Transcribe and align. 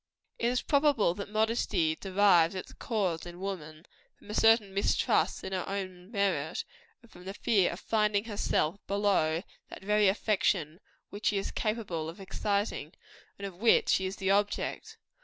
"It 0.39 0.47
is 0.47 0.63
probable 0.63 1.13
that 1.13 1.29
modesty 1.29 1.95
derives 1.95 2.55
its 2.55 2.73
cause 2.73 3.23
in 3.23 3.39
woman, 3.39 3.85
from 4.15 4.31
a 4.31 4.33
certain 4.33 4.73
mistrust 4.73 5.43
in 5.43 5.53
her 5.53 5.63
own 5.69 6.09
merit, 6.09 6.65
and 7.03 7.11
from 7.11 7.25
the 7.25 7.35
fear 7.35 7.71
of 7.71 7.79
finding 7.79 8.23
herself 8.23 8.77
below 8.87 9.43
that 9.69 9.83
very 9.83 10.07
affection 10.07 10.79
which 11.11 11.27
she 11.27 11.37
is 11.37 11.51
capable 11.51 12.09
of 12.09 12.19
exciting, 12.19 12.95
and 13.37 13.45
of 13.45 13.57
which 13.57 13.89
she 13.89 14.07
is 14.07 14.15
the 14.15 14.31
object. 14.31 14.97